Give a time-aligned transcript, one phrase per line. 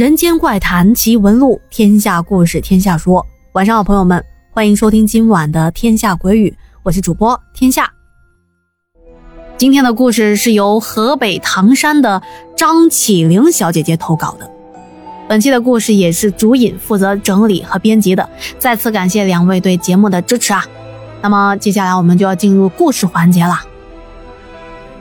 [0.00, 3.26] 人间怪谈奇闻录，天下故事天下说。
[3.52, 6.48] 晚上好，朋友们，欢迎收听今晚的《天下鬼语》，
[6.82, 7.92] 我是主播天下。
[9.58, 12.22] 今天的故事是由河北唐山的
[12.56, 14.50] 张启玲小姐姐投稿的。
[15.28, 18.26] 本期的故事也是主引负责整理和编辑的，
[18.58, 20.64] 再次感谢两位对节目的支持啊！
[21.20, 23.60] 那么接下来我们就要进入故事环节了。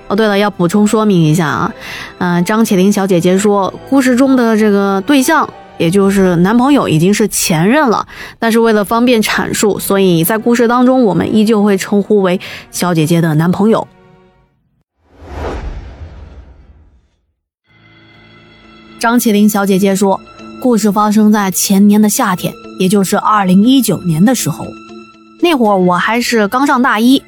[0.10, 1.72] 哦，对了，要补充说明一下啊，
[2.18, 8.08] 嗯，张起灵小姐姐说，故事中的这个对象，也就是男朋友，已经是前任了。
[8.40, 12.42] 但是为了方便阐述，所以在故事当中，我们依旧会称呼为
[12.72, 13.88] 小姐姐的男朋友。
[19.00, 20.20] 张起灵小姐姐说，
[20.60, 24.66] 故事发生在前年的夏天，也就是二零一九年的时候，
[25.44, 27.22] 那会儿我还是刚上大一。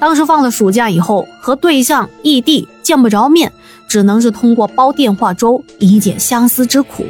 [0.00, 3.52] 当时放了暑假以后，和对象异地见不着面，
[3.88, 7.04] 只能是通过煲电话粥以解相思之苦。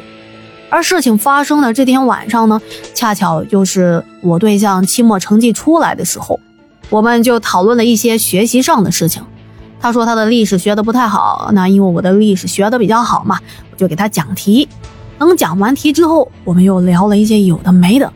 [0.71, 2.61] 而事情发生的这天晚上呢，
[2.95, 6.39] 恰巧就是我对象期末成绩出来的时候，
[6.91, 9.23] 我们就讨论了一些学习上的事情。
[9.81, 13.39] 他说他的历史学的不太好，那因为我的历史学的比较好嘛，
[13.71, 14.69] 我就给他讲题。
[15.19, 18.13] 等讲完题之后，我们又聊了一些有的没的。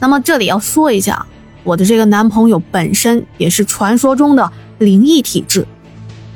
[0.00, 1.26] 那么这里要说一下。
[1.64, 5.66] 我的这个男朋友本身也是传说中的灵异体质，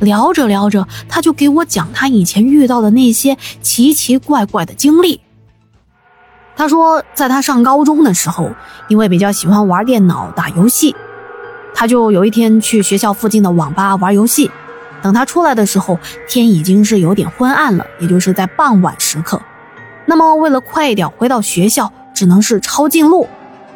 [0.01, 5.21] 聊着聊着，他就给我讲他以前遇到的那些奇奇怪怪的经历。
[6.57, 8.51] 他说，在他上高中的时候，
[8.89, 10.97] 因为比较喜欢玩电脑、打游戏，
[11.75, 14.51] 他就有一天去学校附近的网吧玩游戏。
[15.01, 19.41] 等他出来的时候，天已经是有点昏暗了，也就是在傍晚时刻。
[20.07, 23.29] 那么，为了快一点回到学校，只能是抄近路。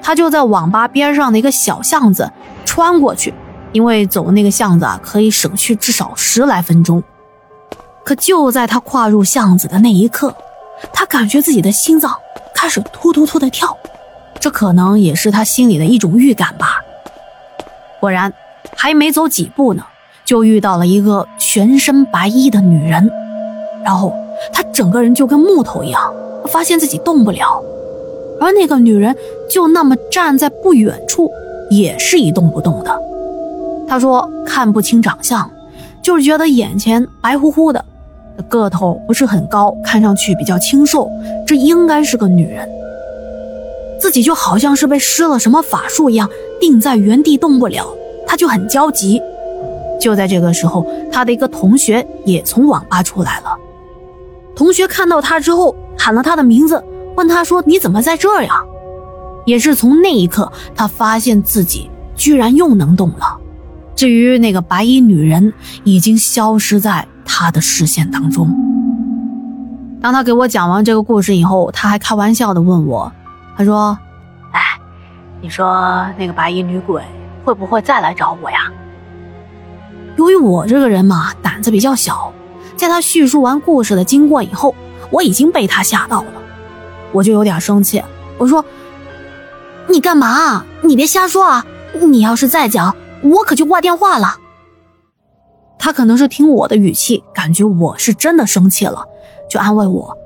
[0.03, 2.31] 他就在网吧边上的一个小巷子
[2.65, 3.33] 穿过去，
[3.73, 7.03] 因为走那个巷子啊可以省去至少十来分钟。
[8.05, 10.35] 可就在他跨入巷子的那一刻，
[10.93, 12.13] 他感觉自己的心脏
[12.53, 13.77] 开始突突突的跳，
[14.41, 16.81] 这可能也是他心里的一种预感吧。
[18.01, 18.33] 果然，
[18.77, 19.85] 还没走几步呢，
[20.25, 23.09] 就遇到了一个全身白衣的女人，
[23.85, 24.13] 然后
[24.53, 26.13] 他整个人就跟木头一样，
[26.49, 27.63] 发现自己动不了。
[28.43, 29.15] 而那个女人
[29.49, 31.31] 就那么站在不远处，
[31.71, 33.01] 也是一动不动的。
[33.87, 35.49] 他说看不清长相，
[36.03, 37.85] 就是觉得眼前白乎乎的，
[38.49, 41.09] 个头不是很高，看上去比较清瘦。
[41.47, 42.69] 这应该是个女人。
[44.01, 46.29] 自己就好像是被施了什么法术一样，
[46.61, 47.87] 定在原地动不了。
[48.27, 49.23] 他就很焦急。
[50.01, 53.57] 就在这个时候，他的一个同学也从网吧出来了。
[54.57, 56.83] 同学看到他之后，喊了他的名字。
[57.17, 58.63] 问他说：“你怎么在这呀？”
[59.45, 63.39] 也是从那一刻，他发现自己居然又能动了。
[63.95, 65.53] 至于那个白衣女人，
[65.85, 68.51] 已经消失在他的视线当中。
[70.01, 73.13] 当他给我讲完这个故事以后，他还开玩笑的问我
[73.57, 73.97] ：“他说，
[74.53, 74.61] 哎，
[75.41, 77.03] 你说那个白衣女鬼
[77.45, 78.71] 会不会再来找我呀？”
[80.17, 82.33] 由于我这个人嘛，胆子比较小，
[82.77, 84.75] 在他叙述完故事的经过以后，
[85.11, 86.42] 我已经被他吓到了。
[87.13, 88.03] 我就有点生气，
[88.39, 88.65] 我说
[89.89, 90.65] ：“你干嘛？
[90.81, 91.65] 你别瞎说啊！
[92.01, 94.37] 你要是再讲，我可就挂电话了。”
[95.79, 99.05] 他可能是听我的语气，感觉我是真的生气了，
[99.51, 100.17] 就安慰我：“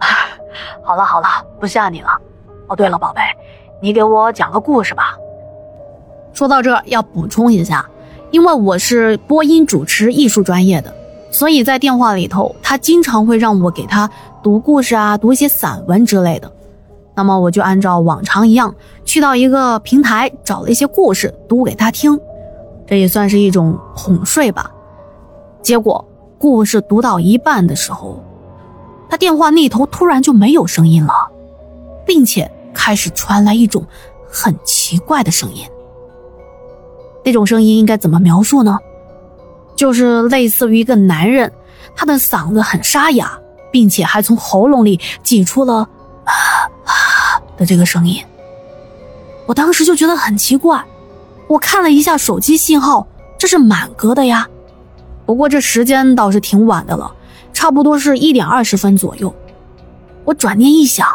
[0.82, 1.26] 好了好了，
[1.60, 2.08] 不吓你了。
[2.68, 3.20] 哦，对了，宝贝，
[3.80, 5.16] 你给我讲个故事吧。”
[6.32, 7.88] 说到这要补充一下，
[8.30, 10.92] 因为我是播音主持艺术专业的，
[11.34, 14.08] 所以在电话里头，他经常会让我给他。
[14.40, 16.52] 读故事啊，读一些散文之类的，
[17.16, 18.72] 那么我就按照往常一样，
[19.04, 22.16] 去到一个平台找了一些故事读给他听，
[22.86, 24.70] 这也算是一种哄睡吧。
[25.60, 26.04] 结果
[26.38, 28.22] 故事读到一半的时候，
[29.10, 31.12] 他电话那头突然就没有声音了，
[32.06, 33.84] 并且开始传来一种
[34.30, 35.64] 很奇怪的声音。
[37.24, 38.78] 那种声音应该怎么描述呢？
[39.74, 41.52] 就是类似于一个男人，
[41.96, 43.38] 他的嗓子很沙哑。
[43.74, 45.78] 并且还从喉咙里挤出了
[46.22, 46.32] 啊
[46.84, 48.24] 啊的这个声音，
[49.46, 50.80] 我当时就觉得很奇怪。
[51.48, 53.04] 我看了一下手机信号，
[53.36, 54.48] 这是满格的呀。
[55.26, 57.12] 不过这时间倒是挺晚的了，
[57.52, 59.34] 差不多是一点二十分左右。
[60.24, 61.08] 我转念一想，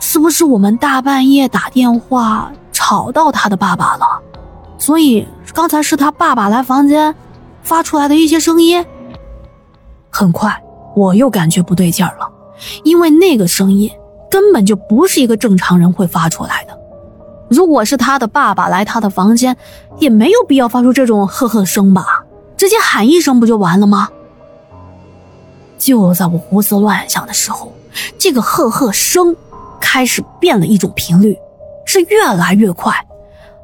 [0.00, 4.20] 是不是我们大半夜打电话吵到他的爸爸了？
[4.76, 5.24] 所以
[5.54, 7.14] 刚才是他爸爸来房间
[7.62, 8.84] 发出来的一些声音。
[10.10, 10.62] 很快。
[10.96, 12.28] 我又感觉不对劲儿了，
[12.82, 13.88] 因为那个声音
[14.28, 16.76] 根本就不是一个正常人会发出来的。
[17.48, 19.56] 如果是他的爸爸来他的房间，
[19.98, 22.24] 也没有必要发出这种呵呵声吧？
[22.56, 24.08] 直接喊一声不就完了吗？
[25.78, 27.72] 就在我胡思乱想的时候，
[28.18, 29.34] 这个赫赫声
[29.80, 31.38] 开始变了一种频率，
[31.84, 32.92] 是越来越快，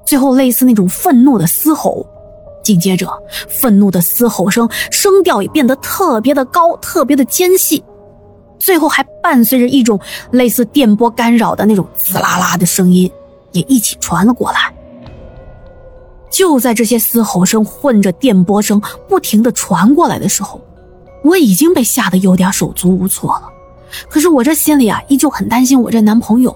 [0.05, 2.07] 最后类似那种愤怒的嘶吼。
[2.67, 3.09] 紧接着，
[3.49, 7.85] 愤怒的嘶吼声声调也变得特别的高，特别的尖细，
[8.59, 10.01] 最后还伴随着一种
[10.33, 13.09] 类似电波干扰的那种滋啦啦的声音，
[13.53, 14.75] 也一起传了过来。
[16.29, 20.61] 就在这些嘶吼声混着电波声不停的传过来的时候，
[21.23, 23.49] 我已经被吓得有点手足无措了。
[24.09, 26.55] 可是我这心里啊，依旧很担心我这男朋友，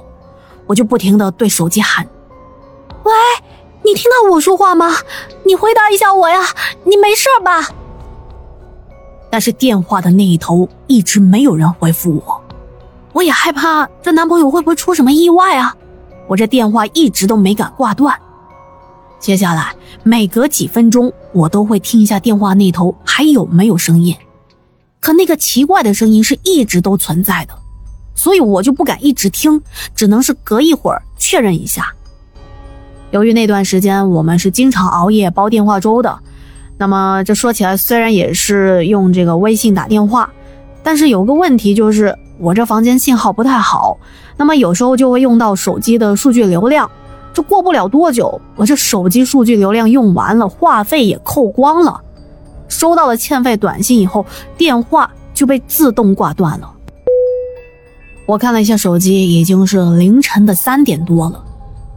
[0.66, 2.04] 我就不停的对手机喊
[3.04, 3.12] ：“喂。”
[3.82, 4.94] 你听到我说话吗？
[5.44, 6.40] 你回答一下我呀！
[6.84, 7.68] 你没事吧？
[9.30, 12.42] 但是电话的那一头一直没有人回复我，
[13.12, 15.74] 我也害怕这男朋友会不会出什么意外啊！
[16.28, 18.16] 我这电话一直都没敢挂断。
[19.18, 24.16] 接下来每隔几分钟，我都会听一下电话那头还有没有声音，
[25.00, 27.54] 可那个奇怪的声音是一直都存在的，
[28.14, 29.60] 所以我就不敢一直听，
[29.94, 31.94] 只能是隔一会儿确认一下。
[33.10, 36.18] 由于那段时间我们是经常熬夜煲电话粥的，
[36.78, 40.30] 那么这说起来虽然也是用这个微信打电话，
[40.82, 43.98] 但是有个问题就是我这房间信号不太好，
[44.36, 46.88] 那么有时候就会用到手机的数据流量，
[47.32, 52.00] 这过不了多久，我这手机数据流量用完了，话费也扣光了，
[52.68, 54.24] 收到了欠费短信以后，
[54.56, 56.72] 电话就被自动挂断了。
[58.26, 61.44] 我看了一下手机，已经是凌晨的三点多了。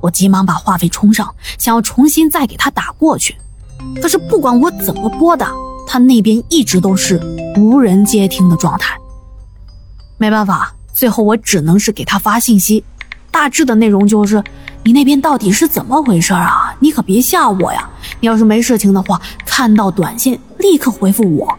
[0.03, 3.37] 我急忙把话费充上，想要重新再给他打过去，
[4.01, 5.53] 可是不管我怎么拨打，
[5.87, 7.17] 他那边一直都是
[7.55, 8.97] 无人接听的状态。
[10.17, 12.83] 没办法，最后我只能是给他发信息，
[13.31, 14.43] 大致的内容就是：
[14.83, 16.75] 你那边到底是怎么回事啊？
[16.81, 17.89] 你可别吓我呀！
[18.19, 21.57] 你要是没事情的话，看到短信立刻回复我。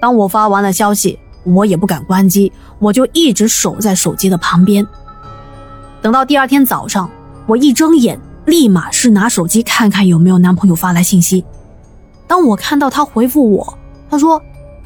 [0.00, 4.86] 当我发完了消息，我也不敢关机，我就一直守在手机的旁边，
[6.00, 7.10] 等到第二天早上。
[7.48, 11.42] 我一睁眼，立马是拿手机看看有没有男朋友发来信息。
[12.26, 13.78] 当我看到他回复我，
[14.10, 14.38] 他说：“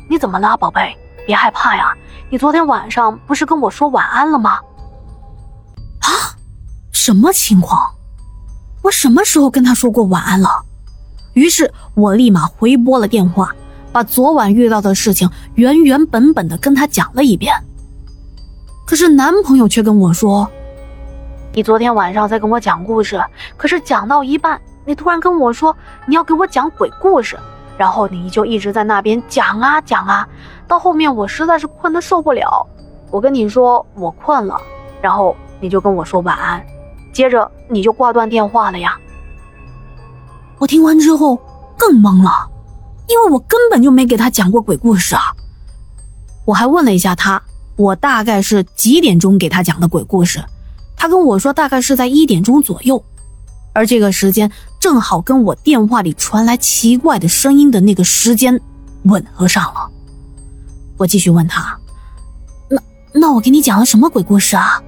[0.08, 0.96] 你怎么了，宝贝？
[1.26, 1.92] 别害怕呀，
[2.30, 4.60] 你昨天晚上不是跟我说晚安了吗？”
[6.02, 6.38] 啊，
[6.92, 7.80] 什么情况？
[8.82, 10.48] 我什么时候跟他说过晚安了？
[11.32, 13.52] 于是我立马回拨了电话，
[13.90, 17.52] 把昨晚遇到的事情原原本本的跟他讲了一遍。
[18.86, 20.48] 可是男朋友却跟我说。
[21.54, 23.22] 你昨天晚上在跟我讲故事，
[23.58, 25.76] 可是讲到一半，你突然跟我说
[26.06, 27.38] 你要给我讲鬼故事，
[27.76, 30.26] 然后你就一直在那边讲啊讲啊，
[30.66, 32.66] 到后面我实在是困得受不了，
[33.10, 34.58] 我跟你说我困了，
[35.02, 36.64] 然后你就跟我说晚安，
[37.12, 38.96] 接着你就挂断电话了呀。
[40.56, 41.38] 我听完之后
[41.76, 42.30] 更懵了，
[43.08, 45.20] 因为我根本就没给他讲过鬼故事啊。
[46.46, 47.42] 我还问了一下他，
[47.76, 50.42] 我大概是几点钟给他讲的鬼故事。
[51.02, 53.02] 他跟我说，大概是在一点钟左右，
[53.72, 58.60] 而这个时间正好跟我电话里传来奇怪的声音的那个时间
[59.06, 59.90] 吻合上了。
[60.96, 61.76] 我继续问他
[62.70, 62.80] ：“那
[63.14, 64.80] 那我给你讲了什么鬼故事啊？”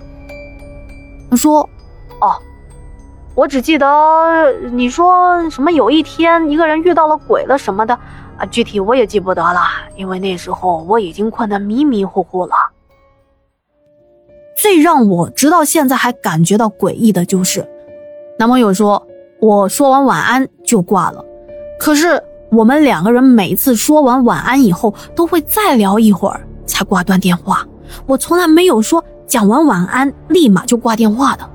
[1.29, 1.69] 他说
[2.23, 2.41] ：“哦，
[3.35, 7.93] 我只记得你说什么有一天一个人遇到了鬼了什么的
[8.39, 9.61] 啊，具体我也记不得了，
[9.97, 12.55] 因为那时候我已经困得迷迷糊糊了。”
[14.57, 17.67] 最让我直到现在还感觉到诡异的就是，
[18.39, 19.07] 男朋友说
[19.41, 21.25] 我说完晚安就挂了，
[21.79, 27.67] 可是我们两个人每次说完晚安以后都会再聊一会儿才挂断电话，
[28.07, 31.51] 我从来没有说讲完晚安立马就挂电话的。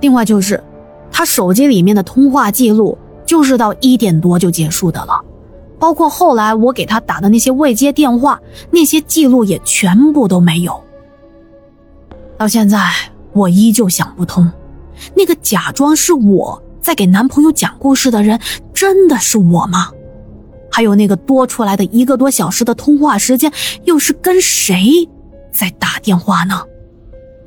[0.00, 0.62] 另外就是，
[1.10, 5.20] 他手机里面的通话记录就是到一点多就结束的了，
[5.78, 8.40] 包括后来我给他打的那些未接电话，
[8.70, 10.80] 那些记录也全部都没有。
[12.38, 12.90] 到现在，
[13.32, 14.50] 我依旧想不通，
[15.16, 18.38] 那个假装是我在给男朋友讲故事的人，
[18.72, 19.90] 真的是我吗？
[20.70, 23.52] 还有那个多出来的一个多小时的通话时间，
[23.84, 25.08] 又是跟谁
[25.52, 26.62] 在打电话呢？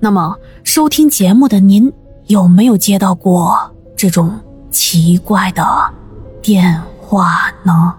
[0.02, 1.94] 那么，收听节目的您
[2.28, 4.38] 有没有接到过这种
[4.72, 5.64] 奇怪的
[6.42, 7.96] 电话呢？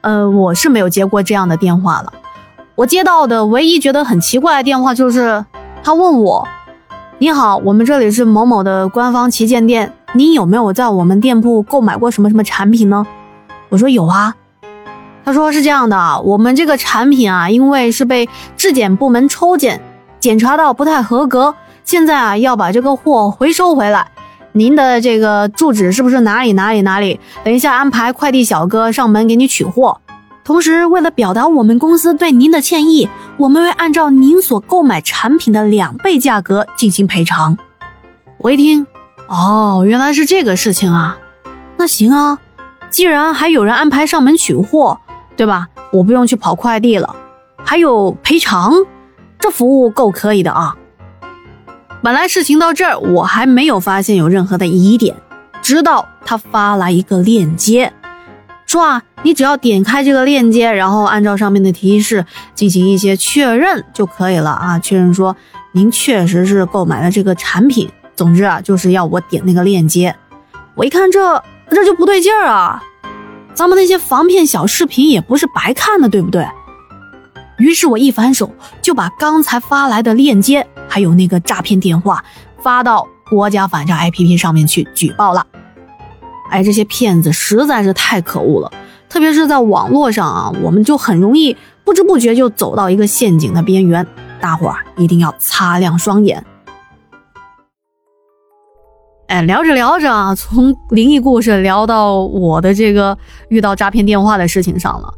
[0.00, 2.12] 呃，我是没有接过这样的电话了。
[2.74, 5.44] 我接到的唯一觉得很奇怪的电话就是，
[5.82, 6.46] 他问我
[7.18, 13.06] ：“你好，我们这里是某某的官方旗舰店，您有没有在我们店铺购买过什么什么产品呢？”
[13.70, 14.34] 我说有啊。
[15.24, 19.80] 他说是这样的，我们这个产品啊，因为是被质检部门抽检
[20.18, 24.10] 检查到不太合格，现在啊要把这个货回收回来。
[24.52, 27.20] 您的这个住址是不是哪里哪里哪里？
[27.44, 30.00] 等一下安排快递小哥上门给你取货。
[30.44, 37.58] 同时，为了表达我们公司对您的歉意，我们会按照您所购买产品的两倍价格进行赔偿。
[38.38, 38.86] 我一听，
[39.26, 41.18] 哦，原来是这个事情啊。
[41.76, 42.38] 那行啊，
[42.88, 44.98] 既然还有人安排上门取货，
[45.36, 45.68] 对吧？
[45.92, 47.14] 我不用去跑快递了，
[47.62, 48.72] 还有赔偿，
[49.38, 50.74] 这服务够可以的啊。
[52.00, 55.16] 本来事情到这儿，我还没有发现有任何的疑点，
[55.60, 57.92] 直到他发来一个链接，
[58.66, 62.24] 说啊，你只要点开这个链接，然后按照上面的提示
[62.54, 64.78] 进行一些确认就可以了啊。
[64.78, 65.36] 确认说
[65.72, 70.14] 您确实是购买了这个产品，总之啊，就是要我点那个链接。
[70.76, 72.80] 我一看这这就不对劲儿啊，
[73.54, 76.46] 咱们那些防骗小视频也不是白看的，对不对？
[77.58, 80.64] 于是我一反手就把刚才发来的链接。
[80.98, 82.24] 还有那个诈骗电话
[82.60, 85.46] 发到国家反诈 APP 上面去举报了。
[86.50, 88.72] 哎，这些骗子实在是太可恶了，
[89.08, 94.04] 特别是在网络上啊，我们就很容易不知不觉就走到一个陷阱的边缘，
[94.40, 96.44] 大伙儿一定要擦亮双眼。
[99.28, 103.16] 哎，聊着聊着啊，从灵异故事聊到我的这个
[103.50, 105.12] 遇到诈骗电话的事情上了。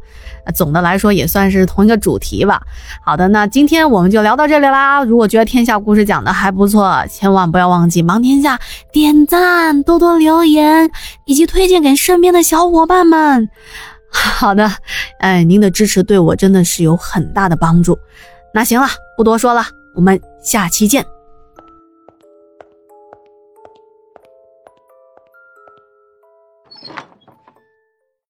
[0.53, 2.61] 总的来说也算是同一个主题吧。
[3.05, 5.01] 好的，那今天我们就聊到这里啦。
[5.01, 8.59] 如果觉得天下故事讲的还不错，千万不要忘记忙天下
[8.91, 10.91] 点赞、多多留言
[11.25, 13.49] 以及推荐给身边的小伙伴们。
[14.11, 14.69] 好的，
[15.19, 17.97] 哎，您的支持对我真的是有很大的帮助。
[18.53, 19.63] 那行了，不多说了，
[19.95, 21.05] 我们下期见。